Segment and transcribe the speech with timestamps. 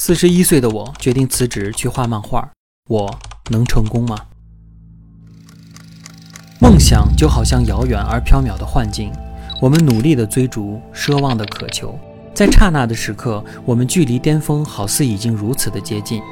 [0.00, 2.48] 四十一岁的我决定辞职去画漫画，
[2.88, 3.18] 我
[3.50, 4.16] 能成功吗？
[6.60, 9.10] 梦想就好像遥远而缥缈的幻境，
[9.60, 11.98] 我们努力的追逐，奢望的渴求，
[12.32, 16.22] 在刹那的时刻，我们距离巅峰好似已经如此的接近。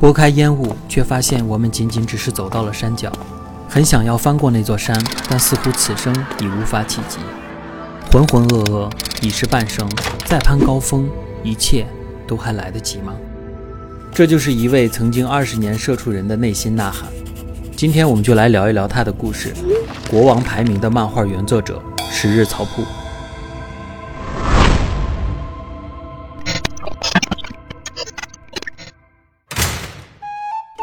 [0.00, 3.12] 拨开烟雾，却发现我们仅仅只是走到了山脚，
[3.68, 4.98] 很想要翻过那座山，
[5.28, 7.18] 但似乎此生已无法企及。
[8.10, 8.90] 浑浑噩噩
[9.20, 9.86] 已是半生，
[10.24, 11.06] 再攀高峰，
[11.44, 11.86] 一切。
[12.32, 13.12] 都还来得及吗？
[14.10, 17.10] 这就是一位曾经二十年社畜人的内心呐喊。
[17.76, 19.52] 今天我们就来聊一聊他的故事。
[20.10, 22.82] 国王排名的漫画原作者十日草铺。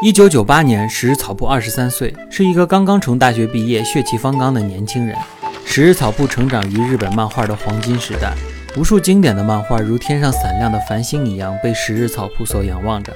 [0.02, 5.18] 一九九八年，十日草铺二十三岁，是一个刚刚从大学毕业、血气方刚的年轻人。
[5.66, 8.36] 十日草铺成长于日本漫画的黄金时代。
[8.76, 13.12] 无数经典的漫画如天上闪亮的繁星一样被十日草铺所仰望着。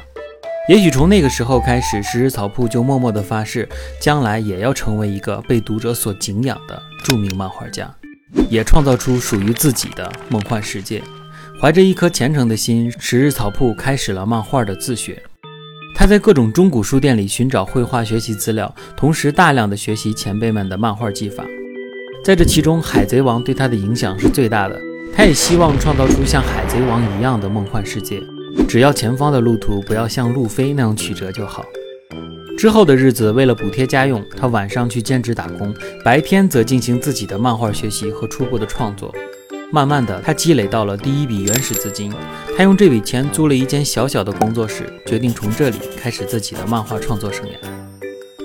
[0.69, 3.69] 也许从那个时候开始，十日草铺就默默地发誓，
[4.01, 7.89] 将来也要成为一个被读者所敬仰的著名漫画家，
[8.51, 11.01] 也创造出属于自己的梦幻世界。
[11.61, 15.23] 怀着一颗虔诚的心，十日草铺开始了漫画的自学。
[15.95, 21.45] 他在各种中古书店里寻找绘画学习资料，同时大量的学习前辈们的漫画技法。
[22.25, 24.77] 在这其中，《海贼王》对他的影响是最大的。
[25.17, 28.20] 他也希望创造出像海贼王一样的梦幻世界，
[28.69, 31.65] 只要前方的路途不要像路飞那样曲折就好。
[32.59, 35.73] 之后的日子，为了补贴家用，他晚上去兼职打工，
[36.05, 39.15] 白天则进行自己的漫画学习和初步的创作。
[39.73, 42.12] 慢慢的，他积累到了第一笔原始资金，
[42.56, 47.51] 他用这笔钱租了一间小小的工作室，决定从这里开始自己的漫画创作生涯。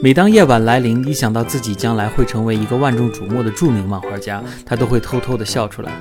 [0.02, 5.92] 每当夜晚来临，一想到自己将来会成为一个万众瞩目的著名漫画家，他都会偷偷的笑出来。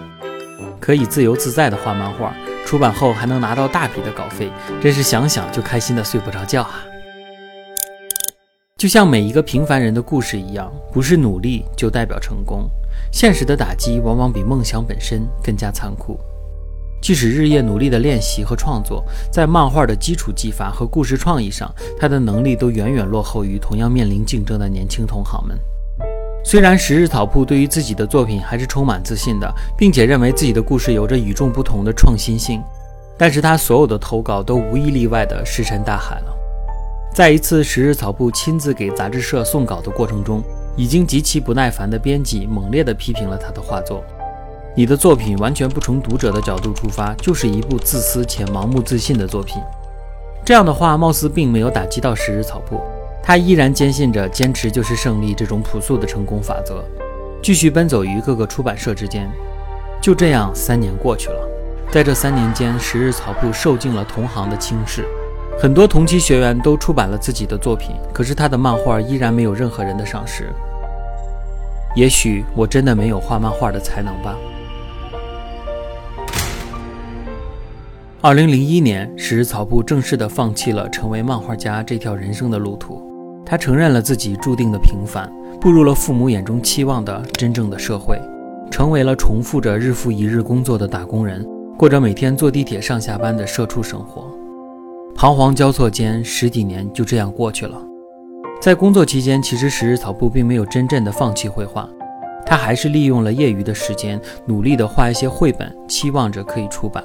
[0.89, 4.50] 可以自由自在的画漫画，出版后还能拿到大笔的稿费，
[4.81, 6.81] 真是想想就开心的睡不着觉啊！
[8.78, 12.71] 就像每一个平凡人的故事一样，不是努力就代表成功，
[13.12, 16.19] 现实的打击往往比梦想本身更加残酷。
[17.03, 25.54] 即使日夜努力的练习和创作，在漫画的基础技法和故事创意上，他的能力都远远落后于同样面临竞争的年轻同行们。
[26.44, 32.62] 虽然十日草铺对于自己的作品还是充满自信的，并且认为自己的故事有着与众不同的创新性，
[33.19, 36.34] 但是他所有的投稿都无一例外的石沉大海了。
[37.12, 40.43] 在一次十日草铺亲自给杂志社送稿的过程中，
[40.77, 44.03] 已经极其不耐烦的编辑猛烈地批评了他的画作
[44.75, 49.60] ：“你的作品完全不从读者的角度出发，就是一部自私且盲目自信的作品。”
[50.47, 52.81] 这样的话貌似并没有打击到十日草铺。
[53.28, 56.83] 他依然坚信着“坚持就是胜利”这种朴素的成功法则，
[57.43, 59.31] 继续奔走于各个出版社之间。
[60.00, 61.47] 就这样，三年过去了。
[61.93, 65.05] 在这三年间，十日草铺受尽了同行的轻视，
[65.61, 70.50] 很多同期学员都出版了自己的作品，可是他的漫画依然没有任何人的赏识。
[71.95, 74.34] 也许我真的没有画漫画的才能吧。
[78.22, 83.06] 二零零一年，十日草铺正式的放弃了成为漫画家这条人生的路途。
[83.48, 88.20] 他承认了自己注定的平凡，步入了父母眼中期望的真正的社会，
[88.70, 91.42] 成为了重复着日复一日工作的打工人，
[91.78, 94.31] 过着每天坐地铁上下班的社畜生活。
[95.14, 97.81] 彷徨交错间，十几年就这样过去了。
[98.60, 101.88] 在工作期间，其实十日草布并没有真正的放弃绘画，
[102.44, 107.03] 他还是利用了业余的时间，努力的画一些绘本，期望着可以出版。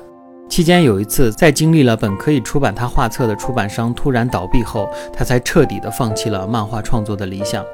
[0.54, 7.66] 期间有一次，在经历了本可以出版他画册的出版商突然倒闭后，他才彻底的放弃了漫画创作的理想。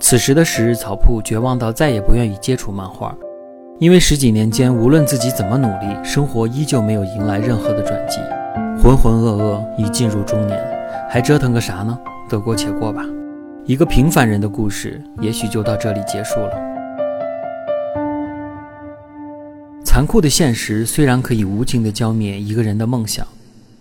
[0.00, 3.14] 此时的十日草铺绝望到再也不愿意接触漫画，
[3.78, 8.16] 因为十几年间，无论自己怎么努力，生活依旧没有迎来任何的转机。
[8.82, 10.58] 浑浑噩噩已进入中年，
[11.10, 11.98] 还折腾个啥呢？
[12.30, 13.04] 得过且过吧。
[13.66, 16.71] 一个平凡人的故事，也许就到这里结束了。
[19.92, 23.28] 残酷的现实虽然可以无情地浇灭一个人的梦想，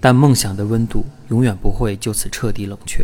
[0.01, 3.01] 但梦想的温度永远不会就此彻底冷却。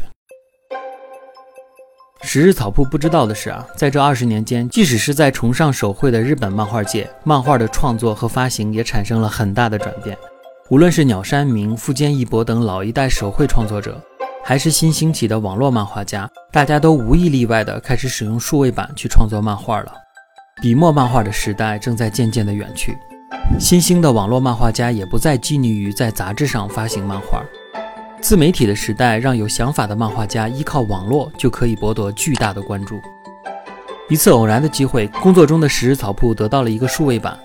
[2.24, 10.18] 十日草铺不知道的是啊，在这二十年间，即使是在崇尚手绘的日本漫画界，漫画的创作和发行也产生了很大的转变。
[10.70, 13.98] 无论是鸟山明、富坚义博等老一代手绘创作者，
[14.44, 19.94] 还是新兴起的网络漫画家，大家都无一例外地开始使用数位板去创作漫画了。
[20.60, 22.98] 笔墨漫画的时代正在渐渐的远去，
[23.60, 27.44] 新兴的网络漫画家也不再拘泥于在杂志上发行漫画，
[28.22, 33.00] 自媒体的时代让有想法的漫画家依靠网络就可以博得巨大的关注。
[34.10, 37.38] 一次偶然的机会，工作中的十日草铺得到了一个数位板。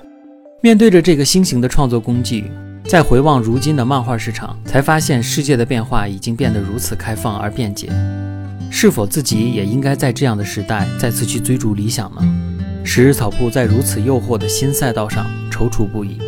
[0.63, 2.51] 面对着这个新型的创作工具，
[2.87, 7.93] 再回望如今的漫画市场，才发现世界的变化已经变得如此开放而便捷。
[8.71, 12.62] 是否自己也应该在这样的时代再次去追逐理想呢？
[12.85, 16.19] 十日草铺在如此诱惑的新赛道上踌躇不已，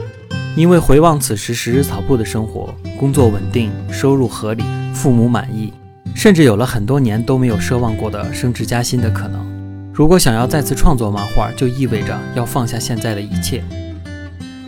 [0.56, 4.64] 因为回望此时十日草铺的生活，工作稳定，收入合理，
[4.94, 5.72] 父母满意，
[6.14, 9.44] 甚至有了很多年都没有奢望过的升职加薪的可能。
[9.92, 13.62] 如果想要再次创作漫画，就意味着要放下现在的一切。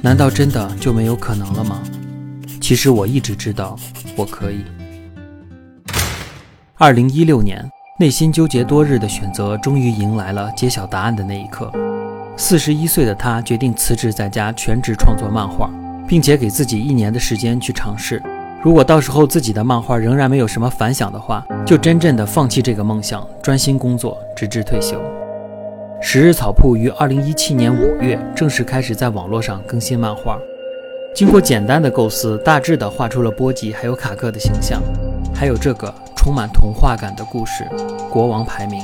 [0.03, 1.83] 难道真的就没有可能了吗？
[2.61, 3.79] 其实我一直知道，
[4.17, 4.65] 我可以。
[6.75, 7.65] 二零一六年，
[7.99, 11.73] 内心纠结多日的选择终于迎来了揭晓答案的那一刻。
[12.37, 15.71] 四十一岁的他决定辞职在家全职创作漫画，
[16.07, 18.23] 并且给自己一年的时间去尝试。
[18.63, 25.01] 如果到时候自己的漫画仍然没有什么反响的话，就真正的放弃这个梦想，专心工作，直至退休。
[26.03, 30.39] 十日草铺于二零一七年五月正式开始在网络上更新漫画。
[31.15, 34.83] 经过简单的构思，大致的画出了波吉还有卡克的形象，
[35.35, 35.95] 还有这个。
[36.27, 37.63] 充满童话感的故事
[38.09, 38.81] 《国王排名》。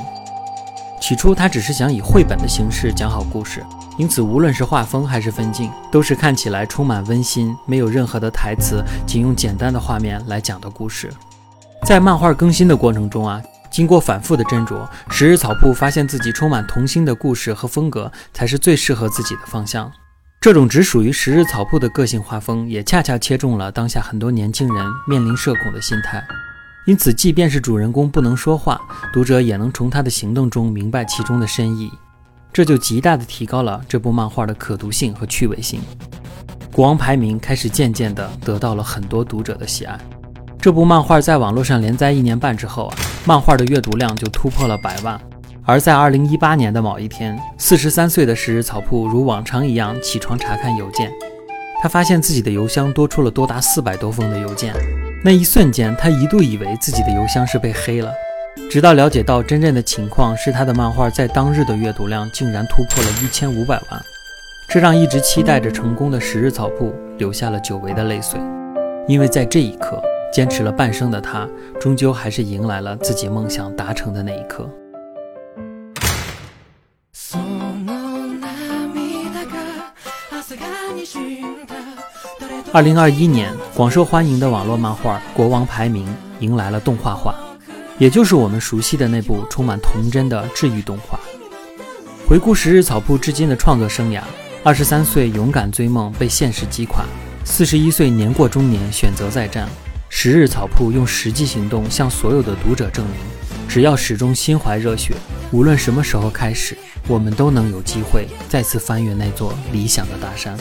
[1.01, 3.67] 起初，他只是想以绘本的形式讲好故事，
[3.99, 11.13] 因此无论是画风还是分镜，都是看起来充满温馨，没有任何的台词，仅用简单的画面来讲的故事。
[11.85, 13.43] 在漫画更新的过程中啊，
[13.73, 19.91] 经过反复的斟酌，十日草铺发现自己充满童心的故事和风格才是最适合自己的方向。
[20.41, 26.23] 这种只属于十日草铺的个性画风，也恰恰切中了当下很多年轻人面临社恐的心态。
[26.85, 28.81] 因此，即便是主人公不能说话，
[29.13, 31.89] 读者也能从他的行动中明白其中的深意，
[32.53, 35.81] 这就极大的提高了这部漫画的可读性和趣味性。
[36.73, 39.97] 国王排名开始渐渐的得到了很多读者的喜爱。
[40.61, 45.21] 这部漫画在网络上连载一年半之后啊，漫画的阅读量就突破了百万。
[45.65, 51.13] 而在二零一八年的某一天，四十三岁的十日草铺如往常一样起床查看邮件，
[51.81, 54.75] 他发现自己的邮箱多出了多达四百多封的邮件。
[55.25, 58.13] 那一瞬间，他一度以为自己的邮箱是被黑了，
[58.69, 64.03] 直到了解到真正的情况是他的漫画在当日的阅读量竟然突破了一千五百万，
[64.69, 68.41] 这让一直期待着成功的十日草铺流下了久违的泪水，
[69.07, 70.03] 因为在这一刻，
[70.33, 71.49] 坚持了半生的他，
[71.81, 74.69] 终究还是迎来了自己梦想达成的那一刻。
[82.73, 86.07] 二零二一年，广受欢迎的网络漫画《国王排名》
[86.41, 87.35] 迎来了动画化，
[87.99, 91.21] 也就是我们熟悉的那部充满童真的治愈动画。
[92.27, 94.23] 回顾十日草铺至今的创作生涯，
[94.65, 97.05] 二十三岁勇敢追梦被现实击垮，
[97.45, 99.69] 四十一岁年过中年选择再战。
[100.09, 103.15] 十日草铺用实际行动向所有的读者证明，
[103.69, 105.15] 只要始终心怀热血，
[105.51, 106.77] 无论什么时候开始，
[107.09, 110.57] 我们都能有机会再次翻越那座理想的大山。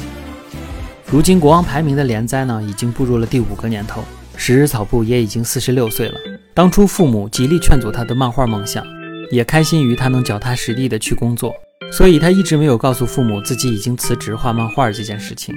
[1.11, 4.01] 如今，国王排名的连载呢，已经步入了第五个年头。
[4.37, 6.15] 十日草部也已经四十六岁了。
[6.53, 8.81] 当初父母极力劝阻他的漫画梦想，
[9.29, 11.53] 也开心于他能脚踏实地的去工作，
[11.91, 15.53] 所以他一直没有告诉父母自己已经辞职画漫画这件事情。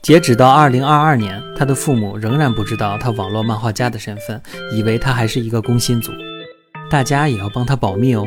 [0.00, 4.40] 截止到二零二二年，他的父母仍然不知道他网络漫画家的身份，
[4.72, 6.12] 以为他还是一个工薪族。
[6.88, 8.24] 大家也要帮他保密哦。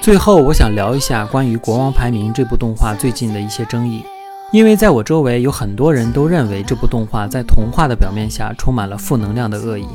[0.00, 4.02] 最后，我想聊一下关于《国王排名》这部动画最近的一些争议，
[4.50, 9.86] 因为在我周围有很多人都认为这部动画在童话的表面下充满了负能量的恶意，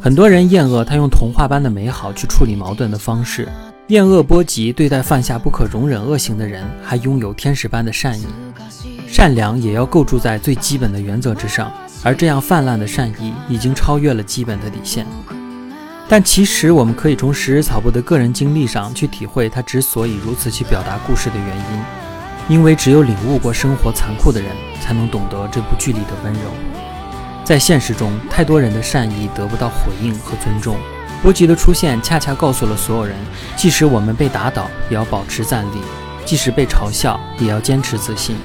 [0.00, 3.46] 很多人厌恶他用童话般的美好去处理矛盾的方式，
[3.88, 8.26] 厌恶波吉对待犯下不可容忍恶行的人还拥有天使般的善意，
[9.06, 11.70] 善良也要构筑在最基本的原则之上，
[12.02, 15.06] 而这样泛滥的善意已经超越了基本的底线。
[16.12, 26.40] 但其实，我们可以从石日草布的个人经历上去体会他之所以如此去表达故事的原因，因为只有领悟过生活残酷的人，才能懂得这部剧里的温柔。
[27.44, 30.76] 在现实中，太多人的善意得不到回应和尊重。
[31.22, 33.16] 波吉的出现，恰恰告诉了所有人：
[33.56, 35.78] 即使我们被打倒，也要保持站立；
[36.26, 38.36] 即使被嘲笑，也要坚持自信。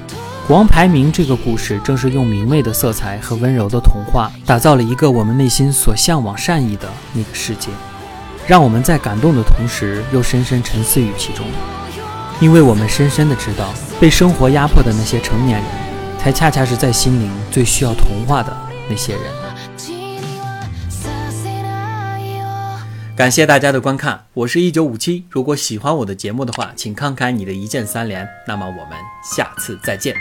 [0.49, 7.67] 王排名这个故事，正是用明媚的色彩和温柔的童话，打造了一个我们内心所向往善意的那个世界，
[8.47, 11.45] 让我们在感动的同时，又深深沉思于其中。
[12.39, 15.67] 因为我们深深的知道，被生活压迫的那些成年人，
[16.17, 18.55] 才恰恰是在心灵最需要童话的
[18.89, 19.23] 那些人。
[23.17, 25.25] 感谢大家的观看，我是一九五七。
[25.29, 28.25] 如果喜欢我的节目的话，请看看你的一键三连。
[28.47, 28.97] 那么我们
[29.35, 30.15] 下次再见。